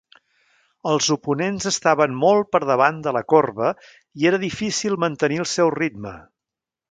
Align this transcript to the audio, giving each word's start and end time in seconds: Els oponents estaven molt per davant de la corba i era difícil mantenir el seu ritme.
Els 0.91 1.09
oponents 1.15 1.67
estaven 1.71 2.15
molt 2.23 2.49
per 2.55 2.61
davant 2.71 2.97
de 3.09 3.13
la 3.19 3.23
corba 3.35 3.69
i 4.23 4.27
era 4.31 4.41
difícil 4.45 4.97
mantenir 5.05 5.39
el 5.45 5.49
seu 5.55 5.73
ritme. 5.79 6.17